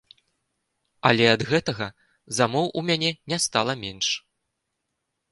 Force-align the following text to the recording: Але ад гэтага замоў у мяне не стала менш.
Але 1.09 1.25
ад 1.33 1.41
гэтага 1.51 1.87
замоў 2.37 2.67
у 2.81 2.83
мяне 2.87 3.11
не 3.33 3.37
стала 3.45 3.73
менш. 3.83 4.07